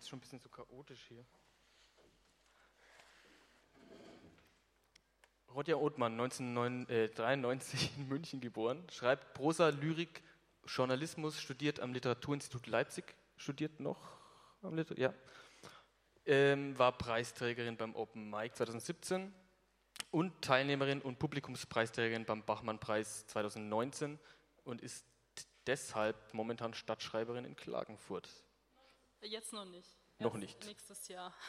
[0.00, 1.24] schon ein bisschen zu chaotisch hier.
[5.54, 10.22] Rodja Othmann, 1993 äh, in München geboren, schreibt Prosa, Lyrik,
[10.66, 14.16] Journalismus, studiert am Literaturinstitut Leipzig, studiert noch
[14.62, 15.12] am Liter ja.
[16.24, 19.34] Ähm, war Preisträgerin beim Open Mic 2017
[20.10, 24.18] und Teilnehmerin und Publikumspreisträgerin beim Bachmann-Preis 2019
[24.64, 25.04] und ist
[25.66, 28.28] deshalb momentan Stadtschreiberin in Klagenfurt.
[29.22, 29.88] Jetzt noch nicht.
[30.18, 30.64] Noch nicht.
[30.66, 31.32] Nächstes Jahr.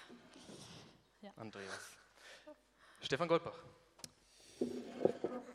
[1.22, 1.31] Ja.
[1.38, 1.98] Andreas.
[3.00, 3.58] Stefan Goldbach.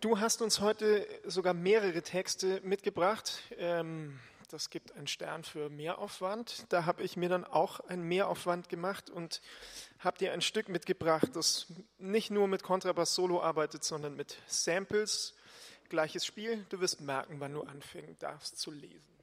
[0.01, 3.43] Du hast uns heute sogar mehrere Texte mitgebracht.
[3.59, 4.19] Ähm,
[4.49, 6.65] das gibt einen Stern für Mehraufwand.
[6.71, 9.43] Da habe ich mir dann auch einen Mehraufwand gemacht und
[9.99, 11.67] habe dir ein Stück mitgebracht, das
[11.99, 15.35] nicht nur mit Kontrabass Solo arbeitet, sondern mit Samples.
[15.91, 16.65] Gleiches Spiel.
[16.71, 19.18] Du wirst merken, wann du anfangen darfst zu lesen.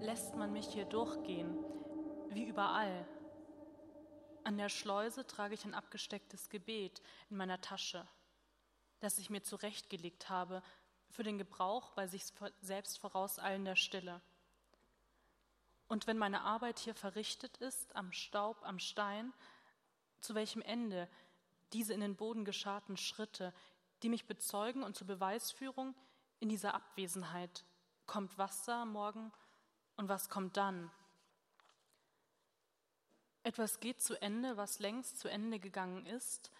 [0.00, 1.56] Lässt man mich hier durchgehen,
[2.28, 3.06] wie überall.
[4.44, 8.06] An der Schleuse trage ich ein abgestecktes Gebet in meiner Tasche,
[9.00, 10.62] das ich mir zurechtgelegt habe
[11.08, 12.24] für den Gebrauch bei sich
[12.60, 14.20] selbst vorauseilender Stille.
[15.88, 19.32] Und wenn meine Arbeit hier verrichtet ist, am Staub, am Stein,
[20.20, 21.08] zu welchem Ende
[21.72, 23.54] diese in den Boden gescharten Schritte,
[24.02, 25.94] die mich bezeugen und zur Beweisführung
[26.38, 27.64] in dieser Abwesenheit,
[28.06, 29.32] kommt Wasser morgen
[29.96, 30.90] und was kommt dann?
[33.42, 36.50] Etwas geht zu Ende, was längst zu Ende gegangen ist,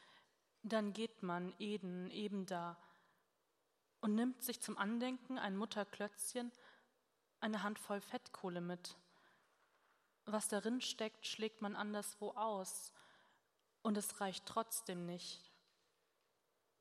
[0.63, 2.77] dann geht man Eden eben da
[4.01, 6.53] und nimmt sich zum Andenken ein Mutterklötzchen,
[7.41, 8.97] eine Handvoll Fettkohle mit.
[10.25, 12.93] Was darin steckt, schlägt man anderswo aus
[13.83, 15.51] und es reicht trotzdem nicht.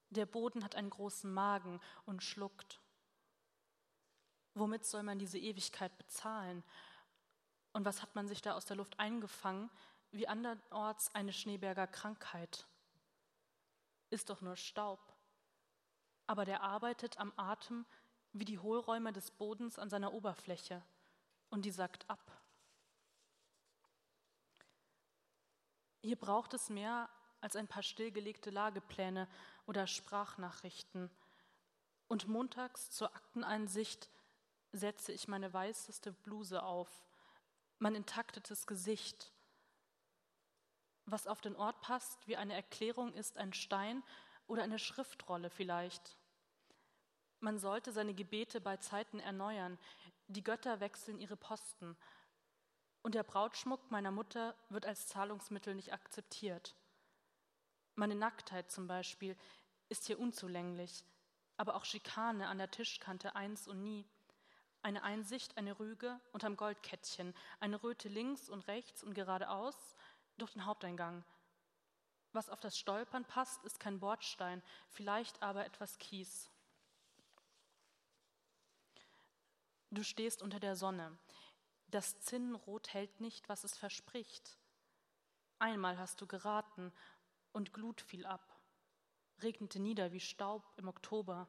[0.10, 2.82] Der Boden hat einen großen Magen und schluckt.
[4.56, 6.64] Womit soll man diese Ewigkeit bezahlen?
[7.74, 9.70] Und was hat man sich da aus der Luft eingefangen,
[10.12, 12.68] wie andernorts eine Schneeberger Krankheit?
[14.10, 15.00] Ist doch nur Staub.
[16.26, 17.86] Aber der arbeitet am Atem
[18.34, 20.84] wie die Hohlräume des Bodens an seiner Oberfläche
[21.50, 22.32] und die sagt ab.
[26.02, 27.10] Hier braucht es mehr
[27.42, 29.28] als ein paar stillgelegte Lagepläne
[29.66, 31.10] oder Sprachnachrichten.
[32.08, 34.10] Und montags zur Akteneinsicht
[34.72, 36.90] setze ich meine weißeste Bluse auf,
[37.80, 39.32] mein intaktetes Gesicht.
[41.06, 44.04] Was auf den Ort passt, wie eine Erklärung, ist ein Stein
[44.48, 46.18] oder eine Schriftrolle vielleicht.
[47.40, 49.80] Man sollte seine Gebete bei Zeiten erneuern.
[50.28, 51.96] Die Götter wechseln ihre Posten.
[53.02, 56.76] Und der Brautschmuck meiner Mutter wird als Zahlungsmittel nicht akzeptiert.
[57.96, 59.38] Meine Nacktheit zum Beispiel
[59.90, 61.04] ist hier unzulänglich,
[61.58, 64.06] aber auch Schikane an der Tischkante eins und nie.
[64.82, 69.96] Eine Einsicht, eine Rüge unterm Goldkettchen, eine Röte links und rechts und geradeaus
[70.38, 71.26] durch den Haupteingang.
[72.32, 76.50] Was auf das Stolpern passt, ist kein Bordstein, vielleicht aber etwas Kies.
[79.92, 81.18] Du stehst unter der Sonne.
[81.92, 84.60] Das Zinnenrot hält nicht, was es verspricht.
[85.58, 86.94] Einmal hast du geraten
[87.52, 88.60] und Glut fiel ab,
[89.42, 91.48] regnete nieder wie Staub im Oktober,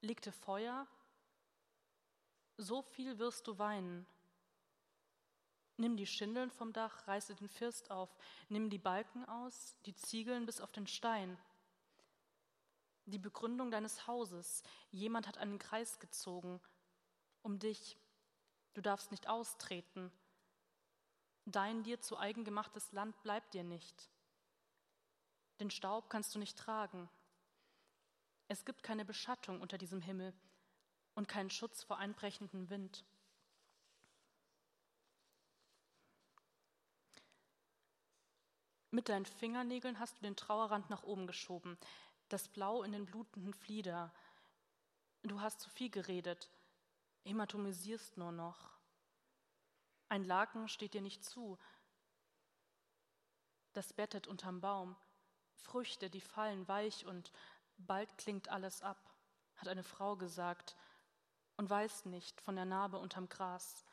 [0.00, 0.86] legte Feuer
[2.56, 4.06] so viel wirst du weinen.
[5.78, 8.14] Nimm die Schindeln vom Dach, reiße den First auf,
[8.50, 11.38] nimm die Balken aus, die Ziegeln bis auf den Stein.
[13.06, 16.60] Die Begründung deines Hauses, jemand hat einen Kreis gezogen
[17.42, 17.96] um dich,
[18.74, 20.12] du darfst nicht austreten.
[21.46, 24.10] Dein dir zu eigen gemachtes Land bleibt dir nicht.
[25.58, 27.08] Den Staub kannst du nicht tragen.
[28.48, 30.32] Es gibt keine Beschattung unter diesem Himmel
[31.14, 33.04] und keinen Schutz vor einbrechenden Wind.
[38.90, 41.78] Mit deinen Fingernägeln hast du den Trauerrand nach oben geschoben,
[42.28, 44.12] das Blau in den blutenden Flieder.
[45.22, 46.50] Du hast zu viel geredet,
[47.24, 48.70] hämatomisierst nur noch.
[50.08, 51.58] Ein Laken steht dir nicht zu.
[53.72, 54.96] Das bettet unterm Baum.
[55.54, 57.32] Früchte, die fallen weich und
[57.76, 59.14] bald klingt alles ab,
[59.56, 60.76] hat eine Frau gesagt
[61.56, 63.84] und weiß nicht von der Narbe unterm Gras,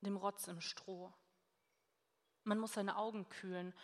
[0.00, 1.12] dem Rotz im Stroh.
[2.44, 3.74] Man muss seine Augen kühlen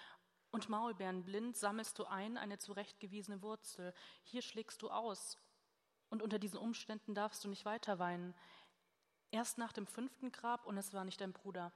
[0.50, 3.92] und Maulbeeren blind sammelst du ein eine zurechtgewiesene Wurzel.
[4.22, 5.36] Hier schlägst du aus.
[6.14, 8.36] Und unter diesen Umständen darfst du nicht weiter weinen.
[9.32, 11.72] Erst nach dem fünften Grab und es war nicht dein Bruder.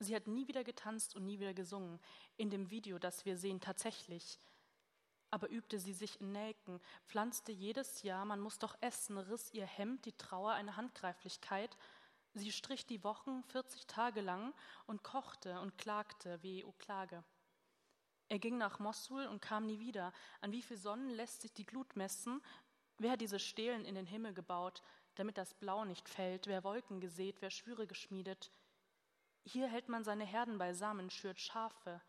[0.00, 2.00] Sie hat nie wieder getanzt und nie wieder gesungen.
[2.36, 4.40] In dem Video, das wir sehen, tatsächlich.
[5.30, 9.64] Aber übte sie sich in Nelken, pflanzte jedes Jahr, man muss doch essen, riss ihr
[9.64, 11.78] Hemd, die Trauer, eine Handgreiflichkeit,
[12.34, 14.52] Sie strich die Wochen 40 Tage lang
[14.86, 17.22] und kochte und klagte, weh, o Klage.
[18.32, 20.10] Er ging nach Mossul und kam nie wieder.
[20.40, 22.40] An wie viel Sonnen lässt sich die Glut messen?
[22.96, 24.82] Wer hat diese Stelen in den Himmel gebaut,
[25.16, 26.46] damit das Blau nicht fällt?
[26.46, 28.50] Wer Wolken gesät, wer Schwüre geschmiedet?
[29.44, 32.00] Hier hält man seine Herden beisammen, schürt Schafe.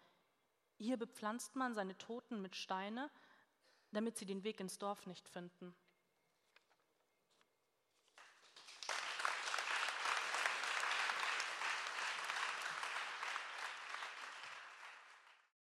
[0.77, 3.11] Hier bepflanzt man seine Toten mit Steine,
[3.91, 5.75] damit sie den Weg ins Dorf nicht finden.